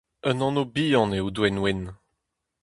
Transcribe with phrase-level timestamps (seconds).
[0.29, 1.81] Un anv-bihan eo Douenwenn.